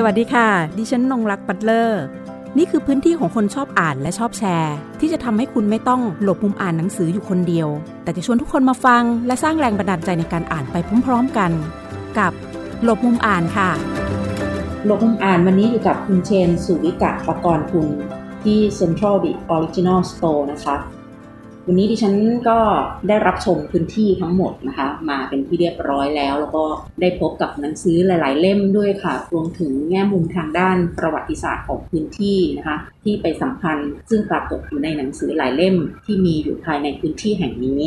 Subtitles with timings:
[0.00, 0.48] สวัสดีค่ะ
[0.78, 2.02] ดิฉันนงรักปัตเลอร์
[2.58, 7.68] นี่คือพื้นที่ของคนชอบอ่านและชอบแชร์ ที่จะทำให้คุณไม่ต้องหลบมุมอ่านหนังสืออยู่คนเดียว
[8.02, 11.50] แต่จะชวนทุกคนมาฟัง และสร้างแรงบันดาลใจในการอ่านไปพร้อมๆกัน
[12.18, 12.32] กับ
[12.84, 13.70] หลบมุมอ่านค่ะ
[14.86, 17.86] หลบมุมอ่านวันนี้อยู่กับคุณเชนสุวิกะปกรณ์คุณ
[18.44, 20.76] ที่ Central The Original Store นะคะ
[21.70, 22.14] วันนี้ดิฉัน
[22.48, 22.58] ก็
[23.08, 26.64] ได้รับชมพื้นที่ทั้งหมดนะคะ มาเป็นที่เรียบร้อยแล้ว แล้วก็
[27.00, 37.82] ได้พบกับหนังสือหลาย ๆ เล่มด้วยค่ะ รวมถึงแง่มุมทางด้านประวัติศาสตร์ของพื้นที่นะคะ ที่ไปสัมพันธ์ซึ่งปรากฏอยู่ในหนังสือหลายเล่มที่มีอยู่ภายในพื้นที่แห่งนี้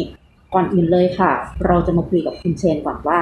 [0.54, 1.32] ก่อนอื่นเลยค่ะ
[1.66, 3.20] เราจะมาคุยกับคุณเชนก่อนว่า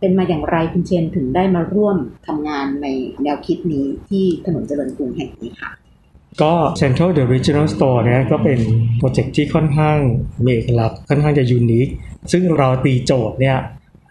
[0.00, 2.86] เป็นมาอย่างไรคุณเชนถึงได้มาร่วมทำงานใน
[3.22, 5.70] แนวคิดนี้ที่ถนนเจริญกรุงแห่งนี้ค่ะ
[6.42, 8.60] ก็ Central The Regional Store เนี่ยก็เป็น
[8.98, 9.98] โปรเจกต์ที่ค่อนข้าง
[10.44, 11.88] มีเอกลักษณ์ค่อนข้างจะยูนิค
[12.32, 13.58] ซึ่งเราตีโจทย์เนี่ย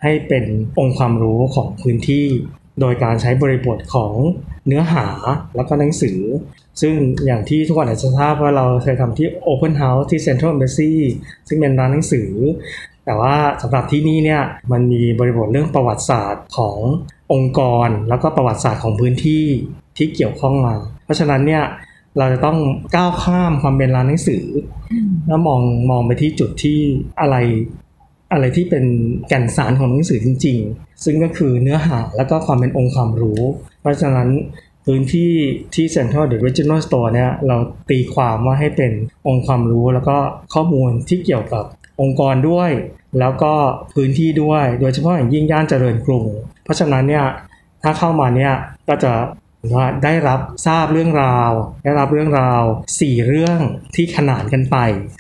[0.03, 0.45] ให้เป็น
[0.80, 2.25] องค์ความรู้ของพื้นที่
[2.81, 4.14] โดยการใช้บริบทของ
[4.67, 5.08] เนื้อหา
[5.56, 6.19] แล้วก็หนังสือ
[6.81, 6.94] ซึ่ง
[7.25, 10.91] อย่างที่ทุกคนอาจจะทราบว่าเราเคยทำที่ Open House ที่ Central Embassy
[11.47, 12.30] ซึ่งเป็นร้านหนังสือ
[13.06, 14.41] แต่ว่าสำหรับที่นี่เนี่ย
[14.72, 16.78] มันมีบริบทเรื่องประวัติศาสตร์ของ
[17.34, 19.45] องค์กร แล้วก็ประวัติศาสตร์ของพื้นที่
[19.97, 21.64] ที่เกี่ยวข้องมา เพราะฉะนั้นเนี่ย
[22.18, 22.58] เราจะต้อง
[22.96, 24.44] ก้าวข้ามความเป็นร้านหนังสือ
[25.28, 26.80] แล้วมองมองไปที่จุดที่
[27.22, 27.36] อะไร
[28.34, 28.86] อะไรที่เป็น
[29.28, 33.42] แก่นสารของหนังสือจริง ๆ ซึ่งก็คือเนื้อหาแล้วก็ความเป็นองค์ความรู้
[33.82, 34.30] เพราะฉะนั้น
[34.86, 35.32] พื้นที่
[35.76, 37.58] ที่ Central The Regional Store เนี่ยเรา
[37.90, 38.92] ตีความว่าให้เป็น
[39.28, 40.18] องค์ความรู้แล้วก็
[40.54, 41.64] ข้อมูลที่เกี่ยวกับ
[42.02, 42.72] องค์กรด้วย
[43.20, 43.54] แล้วก็
[43.94, 46.26] พื้นที่ด้วย โดยเฉพาะอย่างยิ่งย่านเจริญกรุง
[46.64, 47.26] เพราะฉะนั้นเนี่ย
[47.84, 48.54] ถ้าเข้ามาเนี่ย
[48.88, 49.14] ก็จะ
[49.73, 51.52] ว่าได้รับทราบเรื่องราว
[51.84, 52.64] ได้รับเรื่องราว
[52.96, 53.60] 4 เรื่อง
[53.96, 54.78] ที่ขนานกันไป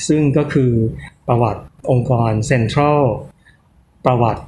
[0.07, 0.71] ซึ่งก็คือ
[1.27, 3.01] ประวัติองค์กรเซ็นทรัล
[4.05, 4.43] ประวัติ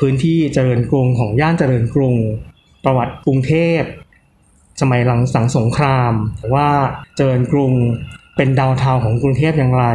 [0.00, 2.14] พื้นที่เจริญกรุงของย่านเจริญกรุง
[2.84, 3.82] ประวัติกรุงเทพ
[4.80, 6.12] สมัยหลังสังสงคราม
[6.54, 6.70] ว่า
[7.16, 7.72] เจริญกรุง
[8.36, 9.86] เป็นดาวเทาของกรุงเทพอย่างไร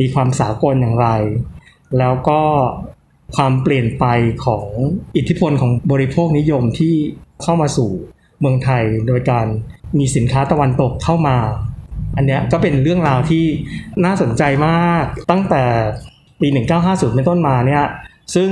[0.00, 1.08] มีความสากลอย่างไร
[1.98, 2.42] แล้วก็
[3.36, 4.04] ความเปลี่ยนไป
[4.46, 4.66] ของ
[5.16, 6.94] อิทธิพลของบริโภคนิยมที่
[7.42, 7.90] เข้ามาสู่
[8.42, 9.46] เมืองไทยโดยการ
[9.98, 11.36] มีสินค้าตะวันตกเข้ามา
[12.16, 13.44] อันเนี้ยก็เป็นเรื่องราวที่
[14.04, 15.62] น่าสนใจมากตั้งแต่
[16.40, 16.48] ปี
[16.82, 17.84] 1950 เป็นต้นมาเนี่ย
[18.34, 18.50] ซึ่ง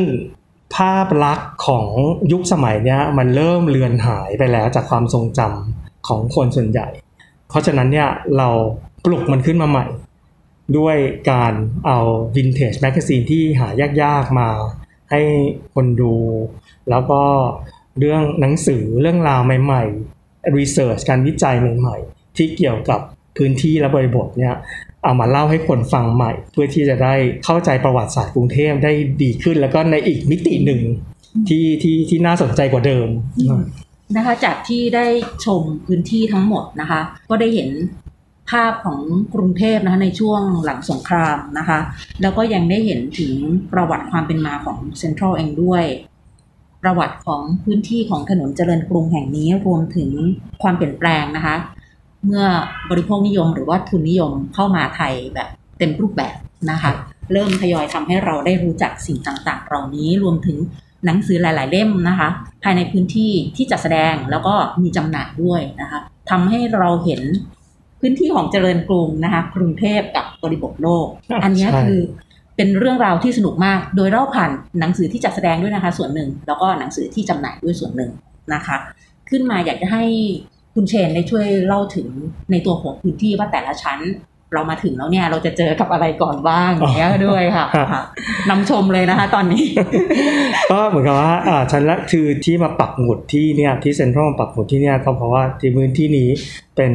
[0.77, 1.87] ภาพลักษณ์ของ
[2.33, 6.89] ยุคสมัยเนี้ยมันเริ่มเลือนหายไปแล้วจากความทรงจำของคนส่วนใหญ่
[7.49, 8.49] เพราะฉะนั้นเนี่ยเรา
[9.05, 9.87] ปลุกมันขึ้นมาใหม่
[10.79, 10.97] ด้วย
[11.31, 11.53] การ
[11.87, 11.99] เอา
[12.37, 13.69] vintage magazine ที่หา
[14.03, 14.49] ยากๆมา
[15.11, 15.21] ให้
[15.75, 16.15] คนดู
[16.91, 17.23] แล้วก็
[18.01, 23.01] เรื่องหนังสือเรื่องราวใหม่ๆ research การวิจัยใหม่ๆ ที่เกี่ยวกับ
[23.37, 24.55] พื้นที่และบริบทเนี่ย
[25.05, 30.81] เอามาเล่าให้คนฟังใหม่ เพื่อที่จะได้เข้าใจประวัติศาสตร์กรุงเทพได้ดีขึ้น แล้วก็ในอีกมิติหนึ่ง
[31.49, 33.09] ที่ที่ที่น่าสนใจกว่าเดิม
[34.17, 35.07] นะคะจากที่ได้
[35.45, 37.01] ชมพื้นที่ทั้งหมดนะคะ
[37.31, 37.71] ก็ได้เห็น
[38.51, 39.01] ภาพของ
[39.35, 41.79] กรุงเทพนะคะในช่วงหลังสงครามนะคะ
[42.23, 43.33] แล้วก็ยังได้เห็นถึง
[43.73, 45.85] ประวัติความเป็นมาของเซ็นทรัลเองด้วย
[46.83, 50.11] ประวัติของพื้นที่ของถนนเจริญกรุงแห่งนี้รวมถึง
[50.63, 51.57] ความเปลี่ยนแปลงนะคะ
[52.25, 52.45] เมื่อ
[52.91, 55.49] บริโภคนิยมหรือว่าทุนนิยมเข้ามาไทยแบบ
[55.79, 56.37] เต็มรูปแบบ
[56.71, 56.93] นะคะ
[57.33, 60.59] เริ่มทยอยทำให้เราได้รู้จักสิ่งต่างๆ เหล่านี้รวมถึง
[61.05, 62.29] หนังสือหลาย ๆ เล่มนะคะ
[62.63, 67.21] ภายในพื้นที่ที่จัดแสดงแล้วก็มีจำหน่ายด้วยนะคะทำให้เราเห็น
[68.01, 71.07] พื้นที่ของเจริญกรุงนะคะ กรุงเทพกับบริบทโลก
[71.45, 72.01] อันนี้คือ
[72.57, 74.51] เป็นเรื่องราวที่สนุกมาก โดยเล่าผ่าน
[74.81, 78.11] หนังสือที่จัดแสดงด้วยนะคะ ส่วนหนึ่ง แล้วก็หนังสือที่จำหน่ายด้วยส่วนหนึ่ง
[78.55, 78.77] นะคะ
[79.31, 80.05] ขึ้นมาอยากจะให้
[80.75, 82.09] คุณเชนได้ช่วยเล่าถึง
[82.51, 84.01] ในตัวของพื้นที่ว่าแต่ละชั้น
[84.55, 87.67] เรามาถึงแล้วเนี่ยเราจะเจอกับอะไรก่อนบ้างอย่างเงี้ยด้วยค่ะ
[88.51, 89.65] นำชมเลยนะคะ ตอนนี้
[90.73, 96.29] ก็เหมือนกับว่าอ่าชั้นละคือที่มาปักหมุดที่เนี่ยที่เซ็นทรัลปักหมุดที่เนี่ยก็เพราะว่าที่พื้นที่นี้
[96.77, 96.93] เป็น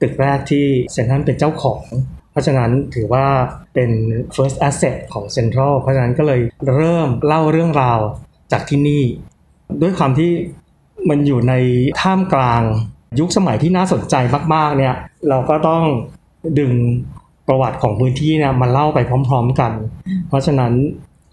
[0.00, 1.82] ตึกแรกที่เซ็นทรัลเป็นเจ้าของ
[2.30, 3.26] เพราะฉะนั้นถือว่า
[3.74, 3.90] เป็น
[4.34, 6.40] first asset ของเซ็นทรัลเพราะฉะนั้นก็เลย
[6.74, 8.00] เริ่มเล่าเรื่องราว
[8.52, 9.02] จากที่นี่
[9.82, 10.30] ด้วยความที่
[11.08, 11.54] มันอยู่ใน
[12.00, 12.62] ท่ามกลาง
[13.20, 14.14] ยุคสมัยที่น่าสนใจ
[14.54, 14.94] มากๆเนี่ย
[15.28, 15.82] เราก็ต้อง
[16.58, 16.72] ดึง
[17.48, 19.72] ประวัติของพื้นที่เนี่ยมาเล่าไปพร้อม ๆกัน
[20.28, 20.72] เพราะฉะนั้น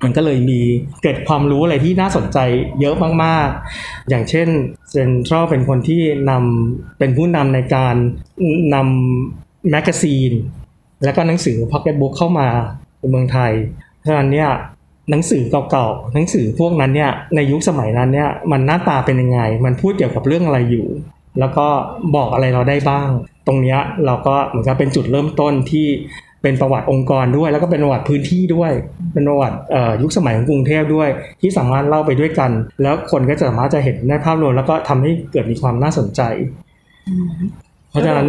[0.04, 0.60] มันก็เลยมี
[1.04, 2.38] เกิดความรู้อะไรที่น่าสนใจ
[2.82, 4.48] เยอะมากๆ อย่างเช่น
[4.92, 7.96] เซนทรัลเป็นคนที่นำเป็นผู้นำในการ
[8.76, 10.32] นำ magazine
[11.04, 12.48] และก็หนังสือพ็อกเก็ตบุ๊กเข้ามา
[13.00, 13.52] ในเมืองไทย
[14.00, 14.50] เพราะฉะนั้นเนี่ย
[15.10, 20.88] หนังสือเก่าๆหนังสือพวกนั้นเนี่ยในยุคสมัยนั้นเนี่ยมันหน้าตาเป็นยังไง มันพูดเกี่ยวกับเรื่องอะไรอยู่
[21.40, 21.68] แล้วก็
[22.16, 23.10] บอกอะไรเราได้บ้าง
[23.48, 25.88] ตรงนี้เราก็เหมือนกับเป็นจุดเริ่มต้นที่
[26.42, 28.72] เป็นประวัติองค์กรด้วย แล้วก็เป็นประวัติพื้นที่ด้วย
[29.14, 31.10] เป็นประวัติเอ่อยุคสมัยของกรุงเทพด้วย
[31.42, 32.52] ที่สามารถเล่าไปด้วยกัน
[32.82, 36.22] แล้วคนก็จะสามารถจะเห็นในภาพรวมแล้วก็ทำให้เกิดมีความน่าสนใจ
[37.08, 37.32] อืม
[37.90, 38.28] เพราะฉะนั้น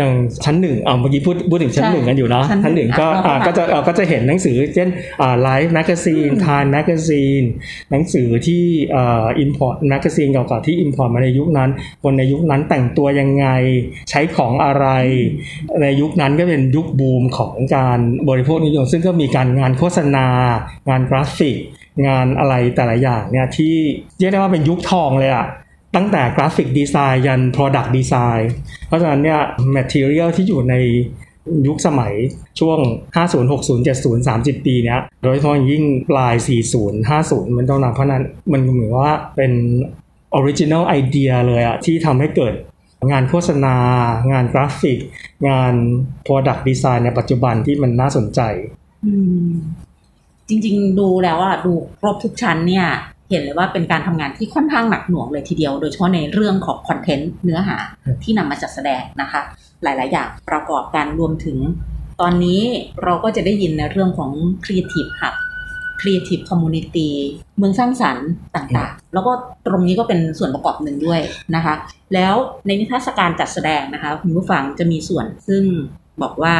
[0.00, 4.88] อ่าค่ะอย่างชั้นหนึ่งอ่าเมื่อกี้พูดพูดถึงชั้นใช่หนึ่งกันอยู่เนาะชั้นหนึ่งชั้นหนึ่งก็อะอ่าเราก็ก็จะเราก็จะเห็นหนังสือเช่น
[5.20, 7.42] อ่า Life magazine อืม Time magazine
[7.90, 8.64] หนังสือที่
[8.94, 11.70] อ่า import แมกกาซีนเก่าๆที่ import มาในยุคนั้น
[12.02, 13.46] คนในยุคนั้นแต่งตัวยังไง
[14.10, 14.86] ใช้ของอะไร
[15.82, 20.26] ในยุคนั้นก็เป็นยุคบูมของการบริโภคนิยม ซึ่งก็มีการงานโฆษณา
[20.88, 21.56] งานกราฟิก
[22.06, 23.74] งานอะไรแต่ละอย่างเนี่ยที่
[24.18, 25.46] เรียกได้ว่าเป็นยุคทองเลยอะ
[25.96, 28.42] ตั้งแต่ graphic design ยัน Product Design
[28.86, 29.40] เพราะฉะนั้นเนี่ย
[29.76, 30.74] Material ที่อยู่ใน
[31.66, 32.14] ยุคสมัย
[32.60, 32.78] ช่วง
[33.16, 36.34] 50 60 70 30 ปีเนี้ย โดยเฉพาะยิ่งปลาย
[36.72, 39.52] 40 50 มันต้องนำเพราะนั้นมันเหมือนว่าเป็น
[40.38, 42.54] Original Idea เลยอะที่ทำให้เกิด
[43.10, 43.76] งานโฆษณา
[44.32, 44.98] งานกราฟิก
[45.48, 45.74] งาน
[46.26, 48.40] Product Design ในปัจจุบันที่มันน่าสนใจ
[50.48, 52.86] จริง ๆ ดูแล้วอะดูครบทุกชั้นเนี่ย
[53.30, 57.76] เห็นเลยว่าเป็นการทำงานที่ค่อนข้างหนักหน่วงเลยทีเดียว โดยเฉพาะในเรื่องของคอนเทนต์เนื้อหา
[58.22, 59.40] ที่นำมาจัดแสดงนะคะ
[59.82, 61.58] หลาย ๆ อย่างประกอบกันรวมถึง
[62.20, 62.62] ตอนนี้
[63.04, 64.30] เราก็จะได้ยินในเรื่องของ
[64.64, 65.34] Creative Hub
[66.00, 67.08] Creative Community
[67.58, 68.26] เมืองสร้างสรรค์
[68.56, 69.32] ต่าง ๆ แล้วก็
[69.66, 71.20] ตรงนี้ก็เป็นส่วนประกอบหนึ่งด้วย
[71.56, 71.74] นะคะ
[72.14, 72.34] แล้ว
[72.66, 75.64] ในนิทรรศการจัดแสดงนะคะคุณผู้ฟังจะมีส่วนซึ่ง
[76.22, 76.54] บอกว่า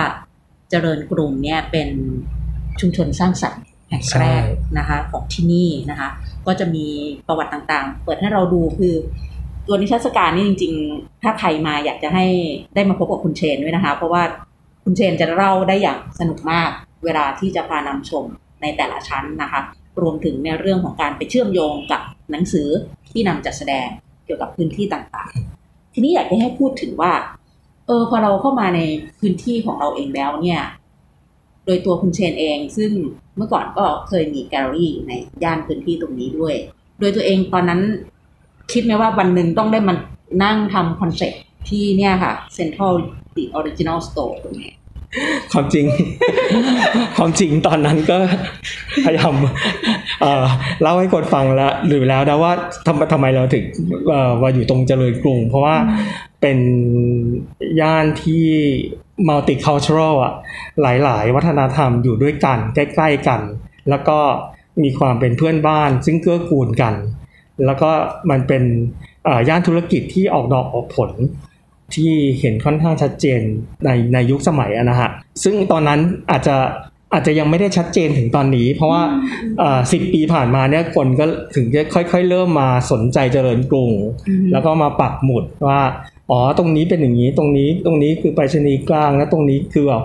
[0.70, 1.88] เจริญกรุงเนี่ยเป็น
[2.80, 4.44] ชุมชนสร้างสรรค์แห่งแรก
[4.78, 6.08] นะคะของที่นี่นะคะ
[6.46, 6.86] ก็จะมี
[7.28, 8.94] ประวัติต่างๆ เปิดให้เราดูคือ
[9.66, 12.26] ตัวนิทรรศการนี่จริง ๆ ถ้าใครมาอยากจะให้
[12.74, 14.22] ได้มาพบกับคุณเชนด้วยนะคะ เพราะว่า
[14.84, 16.70] คุณเชนจะเล่าได้อย่างสนุกมาก
[17.04, 18.24] เวลาที่จะพานำชม
[18.62, 19.60] ในแต่ละชั้นนะคะ
[20.00, 22.68] รวมถึงในเรื่องของการไปเชื่อมโยงกับหนังสือ
[23.10, 23.88] ที่นำจัดแสดง
[24.24, 27.12] เกี่ยวกับพื้นที่ต่างๆ ทีนี้อยากจะให้พูดถึงว่า
[27.86, 28.80] เออพอเราเข้ามาใน
[29.18, 30.62] พื้นที่ของเราเองแล้วเนี่ย
[31.64, 32.90] โดยตัวคุณเชนเองซึ่ง
[33.36, 35.12] เมื่อก่อนก็เคยมีแกลเลอรี่ใน
[35.44, 36.54] ย่านพื้นที่ตรงนี้ด้วย
[37.00, 37.80] โดยตัวเองตอนนั้น
[38.72, 39.94] คิดไหมว่าวันหนึ่งต้องได้มา
[40.44, 41.32] นั่งทำ concept
[41.68, 42.94] ที่เนี่ยค่ะ Central
[43.36, 44.72] The Original Store ตรงนี้
[45.52, 45.86] ความจริง
[47.16, 48.18] ความจริงตอนนั้นก็
[49.04, 49.34] พยายาม
[50.82, 52.52] เล่าให้คนฟังแล้วหรือแล้วนะว่า
[52.86, 53.64] ทำทำไมเราถึง
[54.10, 55.76] เอ่อมาอยู่ตรงเจริญกรุง เพราะว่า
[56.40, 56.58] เป็น
[57.80, 58.46] ย่านที่
[59.28, 60.32] multicultural อะ
[60.82, 63.40] หลาย ๆ วัฒนธรรมอยู่ด้วยกัน ใกล้ๆกัน
[63.90, 64.18] แล้วก็
[64.82, 66.94] มีความเป็นเพื่อนบ้าน ซึ่งเกื้อกูลกัน
[67.64, 67.90] แล้วก็
[68.30, 68.62] มันเป็น
[69.24, 71.10] เอ่อย่านธุรกิจที่ออกดอกออกผล
[71.94, 73.40] ที่เห็นค่อนข้างชัดเจน
[73.84, 75.10] ในในยุคสมัยอะนะฮะ
[75.44, 76.56] ซึ่งตอนนั้นอาจจะ
[77.12, 79.02] อาจจะยังไม่ได้ชัดเจนถึงตอนนี้ เพราะว่า
[79.92, 81.24] สิบปีผ่านมาเนี่ยคนก็
[81.56, 83.90] ถึงจะค่อย ๆ เริ่มมาสนใจเจริญกรุง
[84.28, 85.80] อืมแล้วก็มาปักหมุดว่า
[86.30, 90.02] อ๋อตรงนี้เป็นอย่างนี้ตรงนี้ตรงนี้คือไปรษณีย์กลางแล้วตรงนี้คือแบบ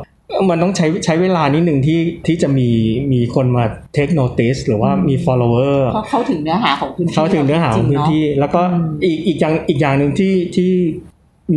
[0.49, 2.69] มันต้องใช้ใช้เวลานิดหนึ่งที่ที่จะมี
[3.13, 3.63] มีคนมา
[3.95, 10.71] take notice หรือว่ามี follower เพราะเข้าถึงเนื้อหาของพื้นที่เข้าถึงเนื้อหาของพื้นที่ แล้วก็อืมอีกอีกอย่างอีกอย่างหนึ่งที่ที่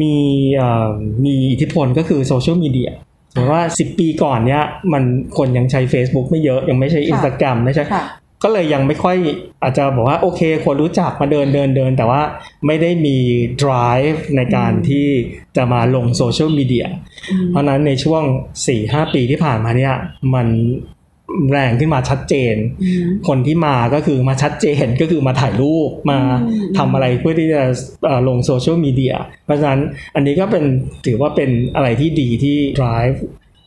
[0.02, 0.16] มี
[0.56, 0.88] เอ่อ
[1.24, 2.90] มีอิทธิพลก็คือโซเชียลมีเดีย
[3.32, 4.62] สมมติว่า 10 ปีก่อนเนี้ย
[4.92, 5.04] มัน
[5.36, 8.04] คนยังใช้ Facebook ไม่เยอะยังไม่ใช่ Instagram ไม่ใช่ค่ะ
[8.44, 9.16] ก็เลยยังไม่ค่อย
[9.62, 12.22] อาจจะบอกว่าโอเคคนรู้จักมาเดินเดินเดิน แต่ว่า
[12.66, 13.16] ไม่ได้มี
[13.62, 15.08] drive ในการอืมที่
[15.56, 16.86] จะมาลงโซเชียลมีเดีย
[17.30, 18.22] อืมเพราะฉะนั้นในช่วง
[18.68, 19.94] 4-5 ปีที่ผ่านมาเนี่ย
[20.34, 20.48] มัน
[21.52, 27.62] แรงขึ้นมาชัดเจนอืมคนที่มาก็คือมาชัดเจนก็คือมาถ่ายรูปมาอืมทำอะไรเพื่อที่จะ
[28.04, 29.80] เอ่อลงโซเชียลมีเดีย เพราะฉะนั้น
[30.14, 30.64] อันนี้ก็เป็น
[31.06, 33.16] ถือว่าเป็นอะไรที่ดีที่ drive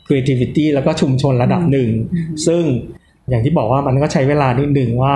[0.07, 2.63] creativity แล้วก็ชุมชนระดับหนึ่งอืมซึ่ง
[3.29, 5.15] อย่างที่บอกว่ามันก็ใช้เวลานิดหนึ่งว่า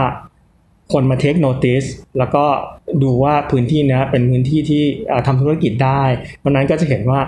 [0.93, 1.87] คนมา take notice
[2.17, 2.45] แล้วก็
[3.03, 6.03] ดูว่าพื้นที่เนี้ยเป็นพื้นที่ที่เอ่อทำธุรกิจได้
[6.43, 7.19] วันนั้นก็จะเห็นว่า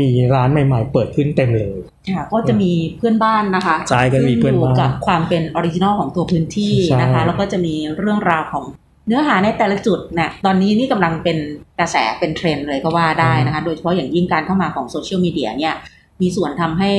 [0.00, 1.78] มีร้านใหม่ ๆ เปิดขึ้นเต็มเลย
[2.16, 8.64] ค่ะก็จะมีเพื่อนบ้านนะคะใช่ก็มีเพื่อนบ้านซึ่งยู่กับความเป็น original ของตัวพื้นที่ใช่นะคะ แล้วก็จะมีเรื่องราวของ
[9.06, 11.38] เนื้อหาในแต่ละจุดเนี่ยตอนนี้นี่กำลังเป็น
[11.78, 15.74] กระแสเป็นเทรนด์เลยก็ว่าได้นะคะ โดยเฉพาะอย่างยิ่งการเข้ามาของโซเชียลมีเดียเนี่ย
[16.20, 16.92] มีส่วนทำให้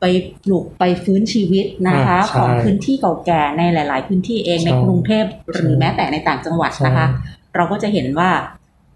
[0.00, 0.04] ไป
[0.44, 7.06] ปลูกไปฟื้นชีวิตนะคะอ่าใช่ของพื้นที่เก่าแก่ในหลาย ๆ พื้นที่เองใช่ในกรุงเทพหรือแม้แต่ในต่างจังหวัดนะคะ
[7.56, 8.30] เราก็จะเห็นว่า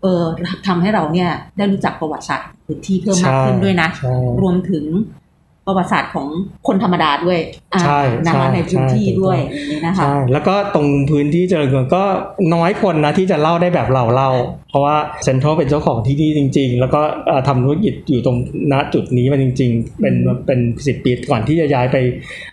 [0.02, 0.25] เออ
[0.66, 4.85] ทำให้เราเนี่ยได้รู้จักประวัติศาสตร์พื้นที่เพิ่มมากขึ้นด้วยนะใช่รวมถึง
[5.66, 6.28] ประวัติศาสตร์ของ
[6.66, 7.38] คนธรรมดาด้วย
[7.75, 12.04] อ่าใช่นะคะใช่ในพื้นที่ใช่ด้วยอย่างนี้นะคะใช่แล้วก็ตรงพื้นที่เจริญกรุงก็
[12.54, 14.31] น้อยคนนะที่จะเล่าได้แบบเราเล่า
[14.71, 18.37] เพราะว่าเซ็นทรัลเป็นเจ้าของที่นี่จริง ๆ แล้วก็เอ่อทำธุรกิจอยู่ตรง
[18.73, 21.97] ณจุดนี้มาจริง ๆ เป็นอืมเป็นสิบปีก่อนที่จะย้ายไป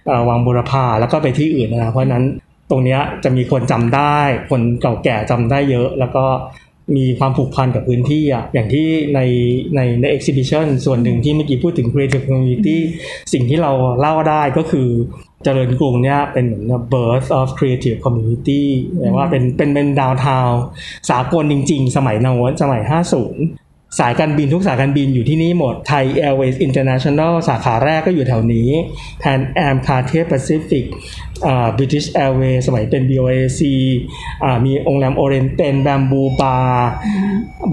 [0.08, 2.26] เอ่อวังบุรพาแล้วก็ไปที่อื่นนะเพราะฉะนั้น
[2.72, 4.18] ตรงเนี้ยจะมีคนจำได้
[4.50, 6.26] คนเก่าแก่จำได้เยอะ แล้วก็
[6.96, 9.20] มีความผูกพันกับพื้นที่อะอย่างที่ใน
[9.76, 12.78] ในใน exhibition ส่วนหนึ่งที่เมื่อกี้พูดถึง creative community
[13.34, 14.88] สิ่งที่เราเล่าได้ก็คือ
[15.44, 18.64] เจริญกรุงเนี่ยเป็นเหมือน birth of creative community
[19.00, 20.50] แปลว่าเป็นเป็นเป็นดาวทาว
[21.10, 28.70] สากลจริง ๆ สมัยนวนสมัย 50 สายการบินทุกสายการบินอยู่ที่นี่หมดไทย Airways International สาขาแรกก็อยู่แถวนี้
[29.24, 30.86] Pan Am Cathay Pacific
[31.46, 33.62] อ่า British Airways สมัยเป็น BOAC
[34.44, 36.90] อ่ามีโรงแรมโอเรียนเต็ล Bamboo Bar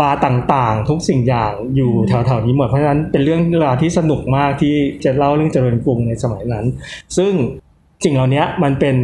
[0.01, 6.65] บาร์ต่างๆ ทุกสิ่งอย่างอยู่แถวๆนี้หมด เพราะฉะนั้นเป็นเรื่องราวที่สนุกมากที่จะเล่าเรื่องเจริญกรุงในสมัยนั้น
[7.17, 7.33] ซึ่ง
[8.05, 8.97] สิ่งเหล่านี้มันเป็น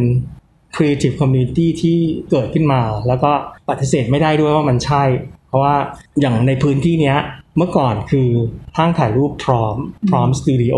[0.75, 1.97] creative community ที่
[2.31, 3.31] เกิดขึ้นมา แล้วก็
[3.69, 5.03] ปฏิเสธไม่ได้ด้วยว่ามันใช่
[5.42, 5.75] เพ ราะว่า
[6.21, 7.17] อย่างในพื้นที่เนี้ย
[7.57, 8.29] เมื่อก่อนคือ
[8.77, 9.75] ห้างถ่ายรูปพร้อม
[10.09, 10.75] พร้อมสตูดิโอ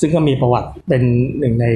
[0.00, 1.02] ซึ่งก็มีประวัติเป็น
[1.38, 1.66] หนึ่งใน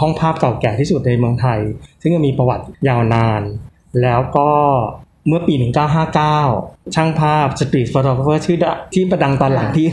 [0.00, 1.60] ห้องภาพเก่าแก่ที่สุดในเมืองไทย
[2.02, 3.42] ซึ่งก็มีประวัติยาวนาน
[4.02, 4.50] แล้วก็
[5.28, 5.54] เมื่อปี
[6.24, 9.86] 1959 ช่างภาพสตรีทฟอโต g ร a ชื่อดะที่ประดังตอนหลังที่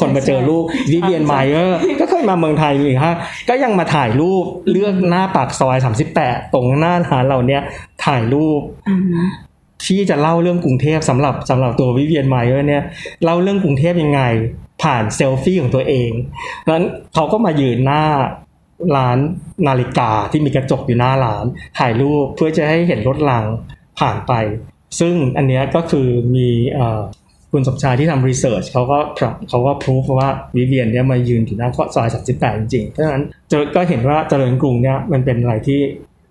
[0.00, 3.14] คนมาเจอรูป Vivian Maier ก็เคยมาเมืองไทยอีกฮะ
[3.48, 5.76] ก็ยังมาถ่ายรูปเลือกหน้าปากซอย
[6.14, 7.62] 38 ตรงหน้าร้านเราเนี่ย
[8.04, 8.60] ถ่ายรูป
[9.86, 12.82] ที่จะเล่าเรื่องกรุงเทพสำหรับสำหรับตัววิเวียนไมเออร์เนี่ย
[13.24, 14.22] เล่าเรื่องกรุงเทพยังไง
[14.82, 16.10] ผ่านเซลฟี่ของตัวเอง
[16.72, 18.04] นั้นเขาก็มายืนหน้า
[18.96, 19.18] ร้าน
[19.66, 21.44] นาฬิกาที่มีกระจกอยู่หน้าร้าน
[21.78, 23.46] ถ่ายรูปเพื่อจะให้เห็นรถราง
[24.00, 24.32] ผ่านไป
[25.00, 26.80] ซึ่งอันเนี้ยก็คือมีอ
[27.52, 28.98] คุณสมชายที่ทำรีเสิร์ชเขาก็
[29.48, 33.24] เขาก็พิสูจว่าวิเวียนเนี่ยมายืนอยู่หน้าซอย38จริงๆเพราะฉะนั้น
[33.74, 35.80] ก็เห็นว่าเจริญกรุงเนี่ยมันเป็นอะไรที่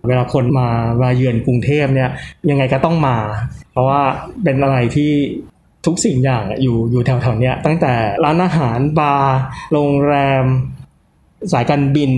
[0.08, 0.68] เวลาคนมา
[1.02, 2.10] มาเยือนกรุงเทพเนี่ย
[2.50, 3.18] ยังไงก็ต้องมา
[3.72, 4.02] เพราะว่า
[4.44, 5.12] เป็นอะไรที่
[5.86, 7.94] ทุกสิ่งอย่างอะอยู่อยู่แถวๆเนี้ยตั้งแต่
[8.24, 9.38] ร้านอาหารบาร์
[9.72, 10.46] โรงแรม
[11.54, 12.12] สายการบิน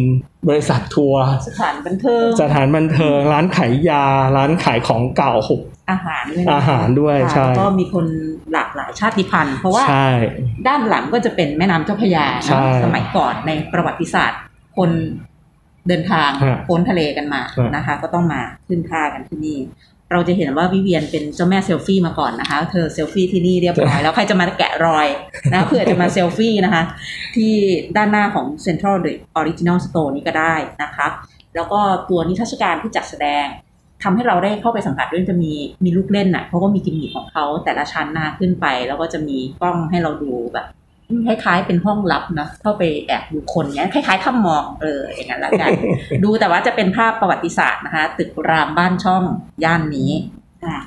[0.50, 4.06] บริษัททัวร์สถานบันเทิงสถานบันเทิง ร้านขายยา
[4.38, 8.06] ร้านขายของเก่าหุบอาหารด้วยนะอาหารด้วยค่ะใช่แล้วก็มีคน
[8.54, 10.10] หลากหลายชาติพันธุ์ เพราะว่าใช่
[10.68, 14.42] ด้านหลังก็จะเป็นแม่น้ำเจ้าพระยาใช่นะสมัยก่อนในประวัติศาสตร์
[14.78, 14.90] คน
[15.88, 19.60] เดินทางฮะพ้นทะเลกันมาฮะนะคะ ก็ต้องมาขึ้นท่ากันที่นี่
[20.12, 25.08] เราจะเห็นว่าวิเวียนเป็นเจ้าแม่เซลฟี่มาก่อนนะคะ เธอเซลฟี่ที่นี่เรียบร้อยแล้วใครจะมาแกะรอย
[25.54, 26.84] นะเผื่อจะมาเซลฟี่นะคะ
[27.36, 27.52] ที่
[27.98, 31.08] ด้านหน้าของ Central The Original Store นี้ก็ได้นะคะ
[31.56, 31.80] แล้วก็
[32.10, 33.46] ตัวนิทรรศการที่จัดแสดง
[34.04, 35.54] ทำให้เราได้เข้าไปสัมผัสด้วยจะมี
[35.86, 40.66] มีลูกเล่นน่ะเขาก็มีกิมมิคของเขาแต่ละชั้นหน้าขึ้นไป แล้วก็จะมีกล้องให้เราดูแบบ
[41.28, 45.72] คล้ายๆเป็นห้องลับนะเข้าไปแอบดูคนเนี้ยคล้ายๆถ้ำมองเอออย่างนั้นละกัน
[46.24, 49.24] ดูแต่ว่าจะเป็นภาพประวัติศาสตร์นะคะ ตึกรามบ้านช่อง
[49.64, 50.12] ย่านนี้
[50.64, 50.78] อะ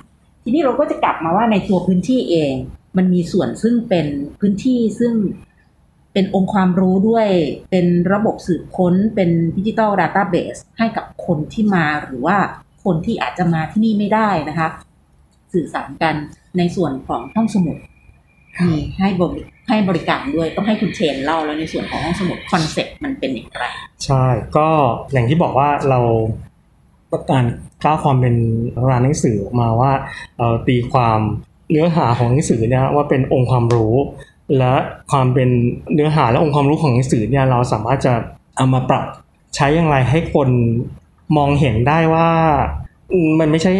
[0.42, 2.52] ทีนี้เราก็จะกลับมาว่าในตัวพื้นที่เอง
[2.96, 4.06] มันมีส่วนซึ่งเป็น
[4.40, 5.12] พื้นที่ซึ่ง
[6.12, 7.28] เป็นองค์ความรู้ด้วย
[7.70, 12.36] เป็นระบบสืบค้น เป็นดิจิตอลดาต้าเบสให้กับคนที่มาหรือว่า
[12.84, 14.68] คนที่อาจจะมาที่นี่ไม่ได้นะคะ
[15.52, 16.14] สื่อสารกัน
[16.58, 17.76] ในส่วนของห้องสมุด
[18.66, 23.64] มีให้บริ ให้บริการด้วยต้องให้คุณเชนเล่าแล้วในส่วนของห้องสมุด concept มันเป็นอย่างไร
[24.04, 24.24] ใช่
[24.56, 24.68] ก็
[25.12, 26.00] อย่างที่บอกว่าเรา
[27.12, 27.44] ต้องการ
[27.84, 28.34] ก้าวความเป็น
[28.90, 29.92] ร้านหนังสือออกมาว่า
[30.38, 31.20] เราตีความ
[31.70, 33.94] เนื้อหาของหนังสือเนี่ยว่าเป็นองค์ความรู้
[34.58, 34.74] และ
[35.10, 35.48] ความเป็น
[35.94, 38.14] เนื้อหาและองค์ความรู้ของหนังสือเนี่ยเราสามารถจะ
[38.56, 39.06] เอามาปรับ
[39.56, 40.48] ใช้อย่างไรให้คน
[41.36, 42.28] มองเห็นได้ว่า
[43.40, 43.72] มันไม่ใช่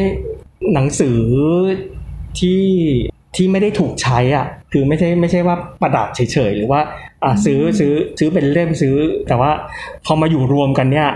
[0.75, 1.19] หนังสือ
[2.41, 2.63] ที่
[3.41, 6.81] ที่ไม่ได้ถูกใช้อะคือไม่ใช่ไม่ใช่ว่าประดับเฉยๆหรือว่า
[7.25, 8.95] อะซื้อซื้อซื้อเป็นเล่มซื้อ
[9.29, 9.51] แต่ว่า
[10.05, 11.09] พอมาอยู่รวมกันเนี่ย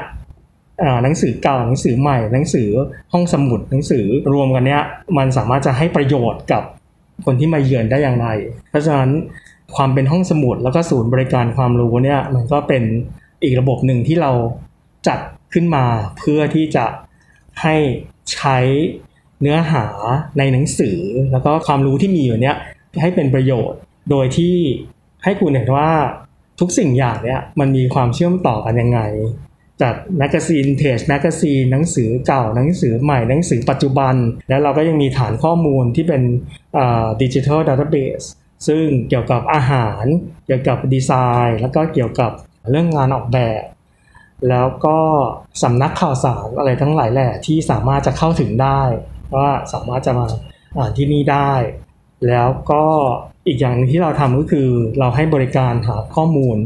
[0.82, 2.68] อ่าหนังสือเก่าหนังสือใหม่ หนังสือ
[3.12, 4.82] ห้องสมุดหนังสือรวมกันเนี่ย
[5.18, 6.62] มันสามารถจะให้ประโยชน์กับ
[7.24, 8.28] คนที่มาเยือนได้อย่างไร
[8.70, 9.10] เพราะฉะนั้น
[9.76, 12.82] ความเป็นห้องสมุดแล้วก็ศูนย์บริการความรู้เนี่ยมันก็เป็น
[13.42, 14.30] อีกระบบหนึ่งที่เรา
[15.08, 15.18] จัด
[15.52, 15.84] ขึ้นมา
[16.18, 16.84] เพื่อที่จะ
[17.62, 17.76] ให้
[18.32, 18.58] ใช้
[19.40, 19.84] เนื้อหา
[20.38, 20.98] ในหนังสือ
[21.32, 22.56] แล้วก็ความรู้ที่มีอยู่เนี่ย
[23.02, 23.78] ให้เป็นประโยชน์
[24.10, 24.56] โดยที่
[25.24, 25.90] ให้คุณเห็นว่า
[26.60, 29.00] ทุกสิ่งอย่างเนี่ยมันมีความเชื่อมต่อกันยังไง
[29.82, 34.14] จากแมกกาซีนวินเทจแมกกาซีนหนังสือเก่าหนังสือใหม่หนังสือปัจจุบัน
[34.48, 36.22] แล้วเราก็ยังมีฐานข้อมูลที่เป็น
[37.22, 38.22] digital database
[38.66, 40.04] ซึ่งเกี่ยวกับอาหาร
[40.46, 41.12] เกี่ยวกับดีไซ
[41.48, 42.30] น์ แล้วก็เกี่ยวกับ
[42.70, 43.62] เรื่องงานออกแบบ
[44.48, 44.98] แล้วก็
[45.62, 48.82] สำนักข่าวสารอะไรทั้งหลายแหละที่สามารถจะเข้าถึงได้
[49.36, 50.26] ว่าสามารถจะมา
[50.76, 51.52] อ่านที่นี่ได้
[52.26, 52.84] แล้วก็
[53.46, 56.56] อีกอย่างหนึงที่เราทำก็คือเราให้บริการหาข้อมูล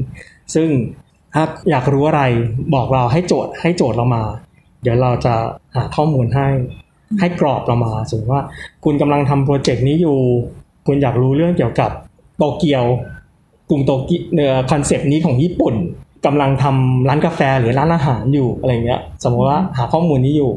[0.55, 0.69] ซึ่ง
[1.35, 2.23] ถ้าอยากรู้อะไร
[2.75, 4.23] บอกเราให้โจทย์ให้โจทย์เรามา
[4.83, 5.35] เดี๋ยวเราจะ
[5.77, 6.49] หาข้อมูลให้
[7.21, 8.43] ให้กรอบเรามาสมมติว่า
[8.85, 10.19] คุณกำลังทำ project นี้อยู่
[10.87, 11.91] คุณอยากรู้เรื่องเกี่ยวกับ
[12.37, 12.85] โตเกียว
[13.71, 15.75] กรุงโตเกียวเนื้อ concept นี้ของญี่ปุ่น
[16.27, 20.53] กำลังทำร้านกาแฟหรือร้านอาหารอยู่อะไรเงี้ย สมมติว่าหาข้อมูลนี้อยู่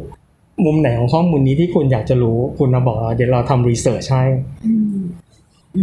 [0.66, 4.26] มุมไหนของข้อมูลนี้ที่คุณอยากจะรู้ คุณมาบอกเราเดี๋ยวเราทำ research ให้
[4.66, 5.00] อืม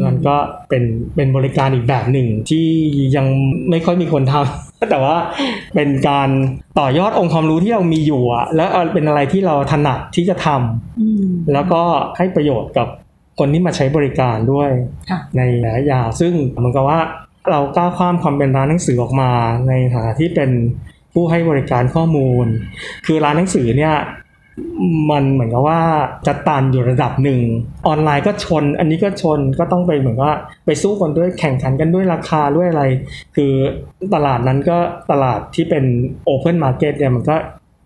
[0.06, 0.36] มันก็
[0.68, 0.84] เป็น
[1.16, 2.66] เป็นบริการอีกแบบหนึ่งที่
[3.16, 3.26] ยัง
[3.70, 5.16] ไม่ค่อยมีคนทำแต่ว่า
[5.74, 6.28] เป็นการ
[6.78, 11.82] ต่อยอดองค์ความรู้ที่เรามีอยู่อะแล้วเอาเป็นอะไรที่เราถนัดที่จะทำอืมแล้วก็
[12.16, 12.88] ให้ประโยชน์กับ
[13.38, 14.70] คนที่มาใช้บริการด้วย
[15.10, 17.00] ค่ะในระยะยาวซึ่งเหมือนกับว่า
[17.50, 19.30] เราก้าวข้ามความเป็นร้านหนังสือออกมา
[19.68, 20.50] ในฐานะที่เป็น
[21.14, 22.46] ผู้ให้บริการข้อมูล
[23.06, 23.94] คือร้านหนังสือเนี่ย
[25.10, 25.80] มันเหมือนกับว่า
[26.26, 27.40] จะตันอยู่ระดับหนึ่ง
[27.86, 30.32] ออนไลน์ก็ชน อันนี้ก็ชนก็ต้องไปเหมือนว่า
[30.66, 32.84] ไปสู้กันด้วยแข่งขันกันด้วยราคาด้วยอะไร
[33.36, 33.52] คือ
[34.14, 34.78] ตลาดนั้นก็
[35.10, 35.84] ตลาดที่เป็น
[36.24, 37.36] open market เนี่ยมันก็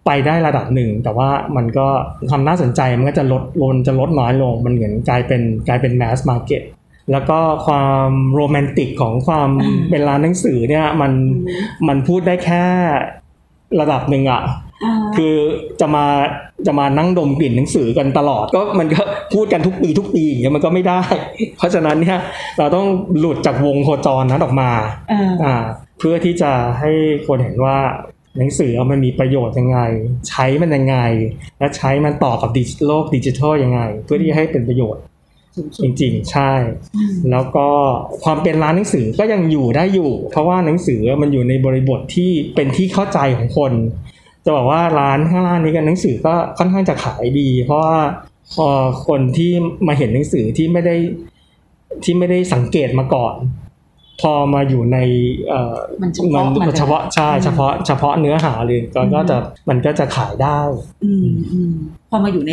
[0.06, 1.86] ไปได้ระดับหนึ่ง แต่ว่ามันก็
[2.30, 6.62] ความน่าสนใจมันก็จะลดลงจะลดน้อยลง มันเหมือนกลายเป็นกลายเป็น mass market
[7.12, 11.12] แล้วก็ความโรแมนติกของความอืมเป็นร้านหนังสือเนี่ยมัน
[11.88, 12.64] มันพูดได้แค่
[13.80, 14.42] ระดับหนึ่งอะา
[15.16, 15.34] คือ
[15.80, 16.06] จะมา
[16.66, 19.02] จะมานั่งดมกลิ่นหนังสือกันตลอด ก็มันก็
[19.34, 21.02] พูดกันทุกปีทุกปีอย่างเงี้ยมันก็ไม่ได้
[21.58, 22.18] เพราะฉะนั้นเนี่ย
[22.58, 22.86] เราต้อง
[23.18, 24.70] หลุดจากวงโคจรนั้นออกมา
[25.10, 25.54] เอออ่า
[25.98, 26.90] เพื่อที่จะให้
[27.26, 27.78] คนเห็นว่า
[28.38, 29.78] หนังสือมันมีประโยชน์ยังไง
[30.28, 30.96] ใช้มันยังไง
[31.58, 35.02] และใช้มันต่อกับดิจิโลกดิจิทัลยังไง เพื่อที่จะให้เป็นประโยชน์
[35.56, 36.52] สูงสุจดริงๆ ใช่
[36.96, 37.68] อืมแล้วก็
[38.24, 43.72] ความเป็นร้านหนังสือก็ยังอยู่ได้อยู่ เพราะว่าหนังสือมันอยู่ในบริบทที่เป็นที่เข้าใจของคน
[44.44, 47.98] จะบอกว่าร้านข้างล่างนี้กันหนังสือก็ค่อนข้างจะขายดี เพราะว่า
[48.54, 48.68] พอ
[49.06, 49.52] คนที่
[49.86, 50.96] มาเห็นหนังสือที่ไม่ได้
[52.04, 53.34] ที่ไม่ได้สังเกตมาก่อน
[54.20, 54.98] พอมาอยู่ใน
[55.48, 59.36] เอ่อมันเฉพาะมันเฉพาะใช่อืมเฉพาะเฉพาะเนื้อหาเลยก็อืมก็จะ
[59.68, 60.58] มันก็จะขายได้
[61.04, 61.72] อืมอืม
[62.10, 62.52] พอมาอยู่ใน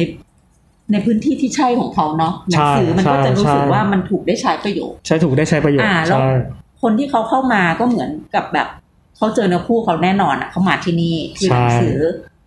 [0.91, 6.29] ในพื้นที่ที่ใช่ของเขาเนาะหนังสือมันก็จะรู้สึกใช่ว่ามันถูกได้ใช้ประโยชน์ ใช้ถูกได้ใช้ประโยชน์อ่าแล้วใช่
[6.81, 8.67] คนที่เขาเข้ามาก็เหมือนกับแบบ
[9.20, 11.98] เขาเจอเนื้อคู่เขาแน่นอนอะเขามาที่นี่คือหนังสือ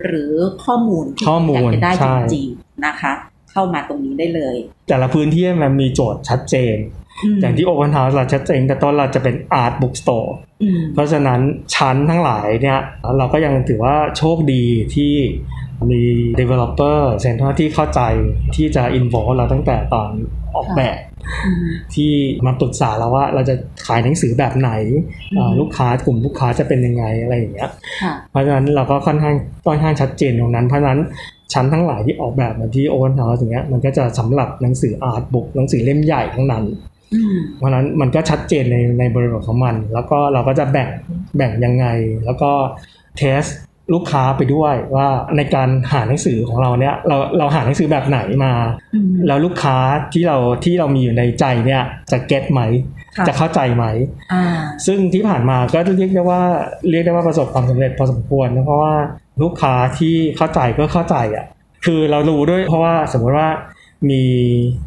[0.05, 0.33] หรือ
[0.65, 3.13] ข้อมูลที่ข้อมูลอยากจะได้ใช่จริงๆนะคะ
[3.51, 4.57] เข้ามาตรงนี้ได้เลย
[4.89, 6.77] แต่ละพื้นที่มันมีโจทย์ชัดเจน
[7.35, 10.31] มอย่างที่ Open House เราชัดเจนแต่ต้นเราจะเป็น Art Bookstore
[10.63, 11.41] อืมเพราะฉะนั้น
[11.75, 12.81] ชั้นทั้งหลายเนี่ย
[13.19, 15.15] เราก็ยังถือว่าโชคดีที่
[15.91, 16.03] มี
[16.41, 18.01] developer center ที่เข้าใจ
[18.57, 20.11] ที่จะ involve เราตั้งแต่ตอน
[20.57, 21.12] ออกแบบอืม
[21.95, 22.13] ที่
[22.47, 23.55] มาปรึกษาเราว่าเราจะ
[23.87, 24.71] ขายหนังสือแบบไหน
[25.33, 27.71] อืมอ่าลูกค้ากลุ่มลูกค้าจะเป็นยังไงอะไรอย่างเงี้ย
[28.03, 31.01] ค่ะเพราะฉะนั้นเราก็ค่อนข้างค่อนข้างชัดเจนตรงนั้น เพราะฉะนั้น
[31.53, 36.65] ชั้นทั้งหลายที่ออกแบบมาที่ Open House อย่างเงี้ยมันก็จะสำหรับหนังสืออาร์ตบุ๊กหนังสือเล่มใหญ่ทั้งนั้น
[37.15, 40.89] อืมเพราะฉะนั้นมันก็ชัดเจนในในบริบทของมัน แล้วก็เราก็จะแบ่ง
[41.37, 41.87] แบ่งยังไง
[42.25, 42.51] แล้วก็
[43.17, 43.43] เทส
[43.93, 48.53] ลูกค้าไปด้วยว่าในการหาหนังสือของเราเนี่ยเราเราหาหนังสือแบบไหนมา
[48.95, 49.77] อืมแล้วลูกค้า
[50.13, 52.61] ที่เราที่เรามีอยู่ในใจเนี่ยจะเก็ตไหม
[53.17, 53.85] ค่ะจะเข้าใจไหม
[54.33, 54.45] อ่า
[54.87, 56.43] ซึ่งที่ผ่านมาก็เรียกได้ว่า
[56.91, 58.95] เรียกได้ว่าประสบความสำเร็จพอสมควรนะเพราะว่า
[59.43, 61.45] ลูกค้าที่เข้าใจก็เข้าใจอะ
[61.85, 63.49] คือเรารู้ด้วยเพราะว่าสมมติว่า
[64.11, 64.23] มี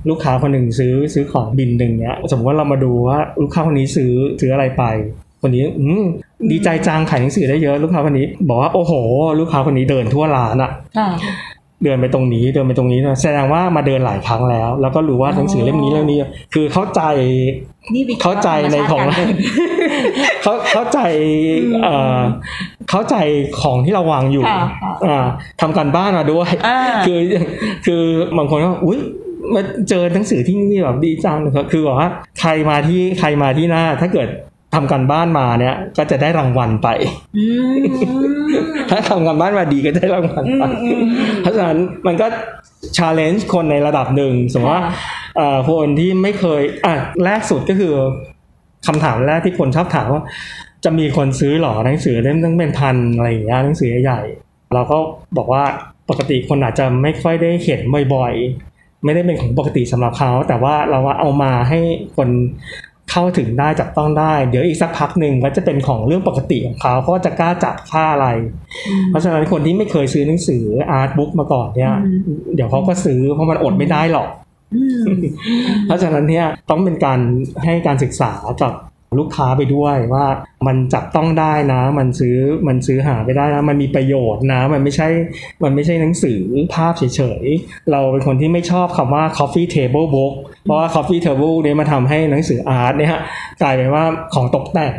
[0.09, 4.83] ลูกค้าคนหนึ่งซื้อซื้อของบินหนึ่งเนี้ยสมมติว่าเรามาดูว่าลูกค้าคนนี้ซื้อซื้ออะไรไป
[5.41, 6.03] คนนี้อืม
[6.51, 8.93] ดีใจจังขายหนังสือได้เยอะลูกค้าคนนี้ บอกว่าโอ้โห
[9.39, 11.09] ลูกค้าคนนี้เดินทั่วร้านอะค่ะ
[11.83, 16.17] เดินไปตรงนี้เดินไปตรงนี้นะแสดงว่ามาเดินหลายครั้งแล้ว แล้วก็รู้ว่าหนังสือเล่มนี้เล่มนี้
[16.53, 17.01] คือเข้าใจ
[17.93, 19.45] นี่วิคระห์เข้าใจในของธรรมชาติการเดิ
[20.33, 20.99] นเขาเข้าใจ
[21.63, 22.19] อืมเอ่อ
[22.89, 23.15] เข้าใจ
[23.61, 25.25] ของที่เราวางอยู่ค่ะค่ะอ่า
[25.61, 27.19] ทำการบ้านมาด้วยอ่าคือ
[27.85, 28.03] คือ
[28.37, 28.99] บางคนก็อุ้ย
[29.53, 34.27] มาเจอหนังสือที่นี่แบบดีจังคือคือบอกว่าใครมาที่ใครมาที่หน้า ถ้าเกิด
[34.75, 36.87] ทำการบ้านมาเนี่ย ก็จะได้รางวัลไป
[37.37, 37.75] อืม
[38.89, 41.09] ถ้าทำการบ้านมาดีก็ได้รางวัลอืไปมอืมอืม
[41.41, 42.27] เพราะฉะนั้นมันก็
[42.97, 44.93] ชาเลนจ์คนในระดับหนึ่ง สมมติว่าค่ะ
[45.37, 47.93] เอ่อคนที่ไม่เคยอะแรกสุดก็คือ
[48.87, 50.23] คำถามแรกที่คนชอบถามว่า
[50.85, 54.97] จะมีคนซื้อหรอหนังสือเล่มตั้งเป็นพันอะไรอย่างเงี้ยหนังสือใหญ่ๆเราก็
[55.37, 55.63] บอกว่า
[56.09, 57.79] ปกติคนอาจจะไม่ค่อยได้เห็น
[58.13, 61.79] บ่อยๆ ไม่ได้เป็นของปกติสำหรับเขา แต่ว่าเราว่าเอามาให้
[62.17, 62.29] คน
[63.11, 68.27] เข้าถึงได้จับต้องได้ เดี๋ยวอีกสักพักหนึ่งก็จะเป็นของเรื่องปกติของเขาเขาก็จะกล้าจับค่าอะไร
[69.09, 74.29] เพราะฉะนั้นคนที่ไม่เคยซื้อหนังสืออาร์ตบุ๊กมาก่อนเนี่ยอืมเดี๋ยวเขาก็ซื้อเพราะมันอดไม่ได้หรอก
[74.75, 75.03] อืม
[75.85, 77.19] เพราะฉะนั้นเนี่ยต้องเป็นการ
[77.63, 78.31] ให้การศึกษา
[78.63, 78.73] กับ
[79.19, 80.25] ลูกค้าไปด้วยว่า
[80.67, 82.35] มันจับต้องได้นะ มันซื้อ
[82.67, 85.07] มันซื้อหาไปได้นะ มันมีประโยชน์นะ มันไม่ใช่
[85.63, 86.41] มันไม่ใช่หนังสือ
[86.73, 90.33] ภาพเฉยๆ เราเป็นคนที่ไม่ชอบคำว่า coffee table book
[90.65, 93.15] เพราะว่า coffee table เนี่ยมาทำให้หนังสือ art เนี่ย
[93.61, 94.93] กลายเป็นว่าของตกแต่ง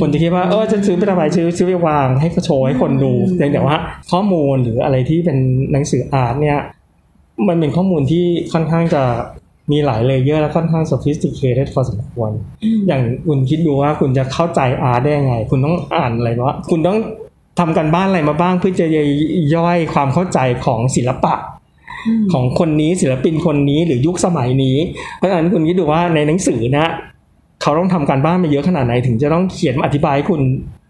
[0.00, 3.76] คนจะคิดว่าเออจะซื้อไปทำไมซื้อซื้อไปวางให้เขาโชว์ให้คนดูอืมเพียงแต่ว่า
[4.10, 5.38] ข้อมูลหรืออะไรที่เป็น
[5.72, 6.58] หนังสือ art เนี่ย
[7.48, 9.02] มันเป็นข้อมูลที่ค่อนข้างจะ
[9.70, 12.30] มีหลาย layer และค่อนข้าง sophisticated พอสมควร
[12.86, 16.98] อย่างคุณคิดดูว่าคุณจะเข้าใจ art ได้ยังไง คุณต้องอ่านอะไรวะคุณต้อง
[17.58, 18.86] ทำการบ้านอะไรมาบ้างเพื่อจะ
[19.54, 21.38] ย่อยความเข้าใจของศิลปะม
[22.32, 24.76] ของคนนี้ศิลปินคนนี้หรือยุคสมัยนี้
[25.16, 26.86] เพราะฉะนั้นคุณคิดดูว่าในหนังสือนะ
[27.62, 30.40] เขาต้องทำการบ้านมาเยอะขนาดไหนถึงจะต้องเขียนอธิบายให้คุณ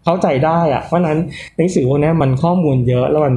[0.05, 1.17] เข้าใจได้อะเพราะฉะนั้น
[1.57, 3.35] หนังสือพวกนี้มันข้อมูลเยอะแล้วมัน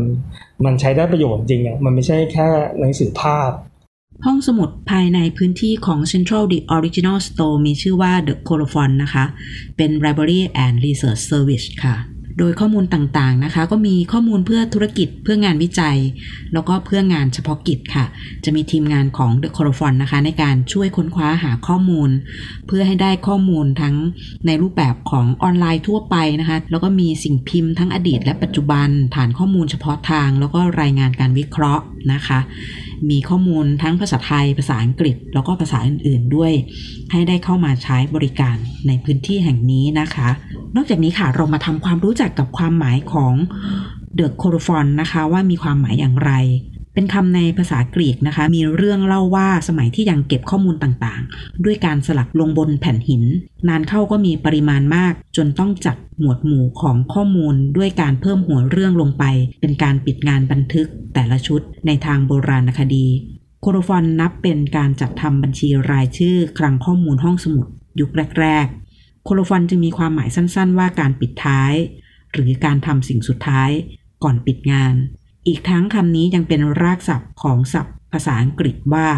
[0.64, 2.48] มันใช้ได้ประโยชน์จริงอะมันไม่ใช่แค่
[2.80, 3.50] หนังสือภาพ
[4.24, 9.24] ห้องสมุดภายในพื้นที่ของ Central The Original Store มีชื่อว่า The Colophon นะคะ
[9.76, 11.96] เป็น Library and Research Service ค่ะ
[12.38, 15.98] โดยข้อมูลต่างๆนะคะ ก็มีข้อมูลเพื่อธุรกิจเพื่องานวิจัย
[16.52, 18.04] แล้วก็เพื่องานเฉพาะกิจค่ะ
[18.44, 22.10] จะมีทีมงานของ The c o r o f o n นะคะ ในการช่วยค้นคว้าหาข้อมูล
[22.66, 23.94] เพื่อให้ได้ข้อมูลทั้ง
[24.46, 32.38] ในรูปแบบของออนไลน์ทั่วไปนะคะ แล้วก็มีสิ่งพิมพ์ทั้งอดีตและปัจจุบัน ฐานข้อมูลเฉพาะทาง แล้วก็รายงานการวิเคราะห์ นะคะ
[33.10, 36.52] มีข้อมูลทั้งภาษาไทย ภาษาอังกฤษ แล้วก็ภาษาอื่น ๆ ด้วย
[37.10, 40.28] ให้ได้เข้ามาใช้บริการในพื้นที่แห่งนี้นะคะ
[40.76, 43.34] นอกจากนี้ค่ะเรามาทำความรู้จักกับความหมายของ
[44.14, 46.32] เดอะโคโรฟอนนะคะ ว่ามีความหมายอย่างไร
[46.94, 53.22] เป็นคำในภาษากรีกนะคะ มีเรื่องเล่าว่าสมัยที่ยังเก็บข้อมูลต่างๆ ด้วยการสลักลงบนแผ่นหิน
[53.68, 59.24] นานเข้าก็มีปริมาณมาก จนต้องจัดหมวดหมู่ของข้อมูลด้วยการเพิ่มหัวเรื่องลงไป
[59.60, 63.06] เป็นการปิดงานบันทึกแต่ละชุดในทางโบราณคดี
[63.60, 67.66] โคโรฟอนนับเป็นการจัดทำบัญชีรายชื่อคลังข้อมูลห้องสมุด
[68.00, 71.72] ยุคแรกๆ โคโลฟอนจึงมีความหมายสั้นๆ ว่าการปิดท้าย
[72.32, 73.70] หรือการทำสิ่งสุดท้าย
[74.22, 74.94] ก่อนปิดงาน
[75.46, 79.08] อีกทั้งคำนี้ยังเป็นรากศัพท์ของศัพท์ภาษาอังกฤษว่า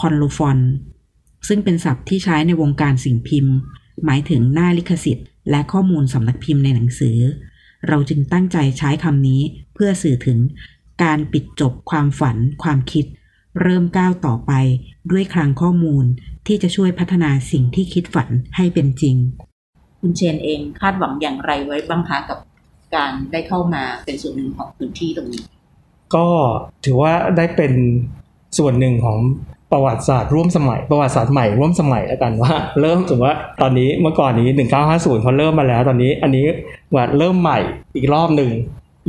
[0.00, 0.58] คอนโลฟอน
[1.48, 3.54] ซึ่งเป็นศัพท์ที่ใช้ในวงการสิ่งพิมพ์
[4.04, 7.18] หมายถึงหน้าลิขสิทธิ์ และข้อมูลสำนักพิมพ์ในหนังสือ
[7.88, 9.40] เราจึงตั้งใจใช้คำนี้
[9.74, 10.38] เพื่อสื่อถึง
[11.02, 13.04] การปิดจบความฝัน ความคิด
[13.60, 14.52] เริ่มก้าวต่อไป
[15.10, 16.04] ด้วยคลังข้อมูล
[16.46, 19.16] ที่จะช่วยพัฒนาสิ่งที่คิดฝันให้เป็นจริง
[20.00, 22.38] คุณเชนเองคาดหวังอย่างไรไว้บ้างคะกับ
[22.94, 25.44] การได้เข้ามาเป็นส่วนหนึ่งของพื้นที่ตรงนี้
[26.14, 26.26] ก็
[26.84, 27.72] ถือว่าได้เป็น
[28.58, 29.18] ส่วนหนึ่งของ
[29.72, 34.48] ประวัติศาสตร์ร่วมสมัยประวัติศาสตร์ใหม่ร่วมสมัยแล้วกันว่า เริ่มถึงว่าตอนนี้เมื่อก่อนนี้
[34.86, 36.46] 1950เขาเริ่มมาแล้ว ตอนนี้อันนี้
[36.94, 37.58] ว่าเริ่มใหม่
[37.94, 38.50] อีกรอบหนึ่ง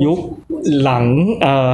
[0.06, 0.20] ยุค
[0.82, 1.06] หลัง
[1.42, 1.72] เอ่อ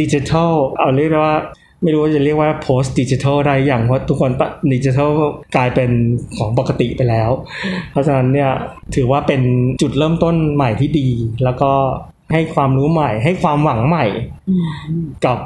[0.00, 1.36] ดิจิทัลเอาเรียกว่า
[1.84, 4.30] ไม่รู้ว่าจะเรียกว่า post digital ได้อย่างเพราะทุกคน
[4.72, 5.10] ดิจิทัล
[5.56, 5.90] กลายเป็น
[6.36, 7.30] ของปกติไปแล้ว
[7.90, 8.50] เพราะฉะนั้นเนี่ย
[8.94, 9.42] ถือว่าเป็น
[9.82, 11.08] จุดเริ่มต้นใหม่ที่ดี
[11.44, 11.72] แล้วก็
[12.32, 14.06] ให้ความรู้ใหม่ ให้ความหวังใหม่
[15.26, 15.38] กับ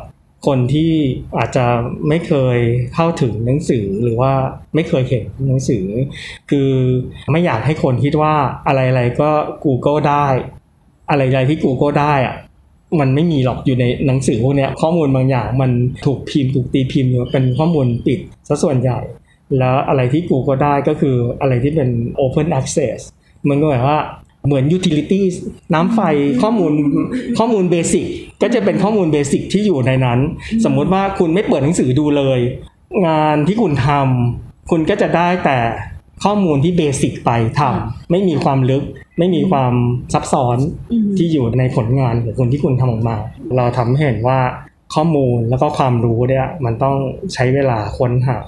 [0.47, 0.93] คนที่
[1.39, 1.67] อาจจะ
[2.09, 2.59] ไม่เคย
[2.95, 4.33] เข้าถึงหนังสือหรือว่า
[4.75, 5.85] ไม่เคยเห็นหนังสือ
[6.51, 6.71] คือ
[7.33, 8.35] ไม่อยากให้คนคิดว่า
[8.67, 9.31] อะไรๆก็
[9.65, 10.27] Google ได้
[11.11, 12.35] อะไรๆที่ Google ได้อะ
[13.01, 15.71] มันไม่มีหรอกอยู่ในหนังสือพวกนี้ข้อมูลบางอย่างมัน
[16.07, 18.99] ถูกพิมพ์ถูกตีพิมพ์อยู่เป็นข้อมูลปิดซะส่วนใหญ่
[19.59, 21.89] แล้วอะไรที่ Google ได้ก็คืออะไรที่เป็น
[22.25, 22.99] Open Access
[23.49, 24.01] มันก็หมายว่า
[24.47, 25.35] เหมือน utilities
[25.75, 26.01] น้ำไฟ
[26.43, 26.73] ข้อมูล
[27.39, 28.05] ข้อมูลเบสิก
[28.43, 30.19] ก็จะเป็นข้อมูลเบสิกที่อยู่ในนั้น
[30.65, 32.41] สมมติว่าคุณไม่เปิดหนังสือดูเลย
[33.07, 33.89] งานที่คุณท
[34.31, 35.59] คุณก็จะได้แต่
[36.25, 38.83] ข้อมูลที่ basic ไปทำไม่มีความลึก
[39.19, 39.75] ไม่มีความ
[40.15, 40.59] ซับซ้อน
[41.17, 43.17] ที่อยู่ในผลงานของคนที่คุณทำออกมา
[43.57, 44.39] เราทำให้เห็นว่า
[44.95, 46.97] ข้อมูลแล้วก็ความรู้เนี่ยมันต้อง
[47.35, 48.39] ใช้เวลาค้นหา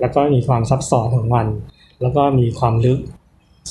[0.00, 1.46] แล้วก็มีความซับซ้อนของมัน
[2.02, 2.98] แล้วก็มีความลึก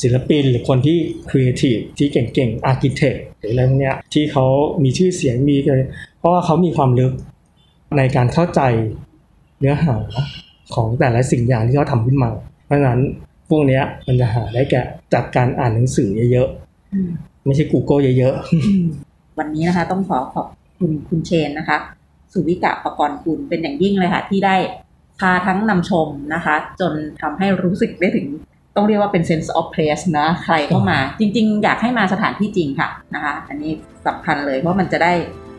[0.01, 0.97] ศิลปินหรือคนที่
[1.29, 4.45] ครีเอทีฟที่เก่งๆ architect หรืออะไรพวกเนี้ยที่เขา
[4.83, 5.83] มีชื่อเสียงมีเลย
[6.17, 7.13] เพราะว่าเขามีความลึก
[7.97, 8.61] ในการเข้าใจ
[9.59, 9.95] เนื้อหา
[10.73, 12.29] ของแต่ละสิ่งอย่างที่เขาทำขึ้นมา
[12.65, 13.01] เพราะฉะนั้น
[13.49, 14.81] พวกเนี้ยมันจะหาได้แก่
[15.13, 20.47] จากการอ่านหนังสือเยอะๆ ไม่ใช่ Google เยอะๆ วันนี้นะคะ ต้องขอขอบ
[20.79, 21.77] คุณคุณเชนนะคะ
[22.33, 24.55] สุวิกะประกรณ์คุณเป็นอย่างยิ่งเลยค่ะ ที่ได้
[25.19, 28.27] พาทั้งนำชมนะคะ จนทำให้รู้สึกได้ถึง
[28.75, 33.71] ต้องเรียกว่าเป็น sense of place นะ ใครเข้ามา จริง ๆ อยากให้มาสถานที่จริงค่ะนะคะ อันนี้
[34.07, 35.13] สำคัญเลยเพราะมันจะได้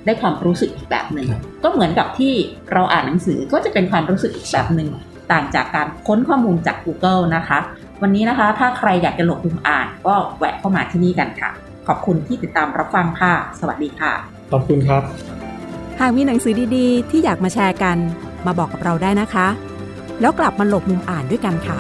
[0.07, 2.33] ได้ความรู้สึกอีกแบบหนึ่งครับก็เหมือนกับที่
[2.73, 4.89] เราอ่านหนังสือก็จะเป็นความรู้สึกอีกแบบหนึ่ง
[5.33, 7.59] ต่างจากการค้นข้อมูลจาก Google นะคะ
[8.03, 11.51] วันนี้นะคะ ถ้าใครอยากจะโหลดมุมอ่าน ก็แวะเข้ามาที่นี่กันค่ะ
[11.89, 14.13] ขอบคุณที่ติดตามรับฟังค่ะ สวัสดีค่ะ
[14.53, 15.03] ขอบคุณครับ
[16.01, 17.97] หากมีหนังสือดีๆ ที่อยากมาแชร์กัน
[18.47, 19.47] มาบอกกับเราได้นะคะ
[20.21, 21.77] แล้วกลับมาหลบมุมอ่านด้วยกันค่ะ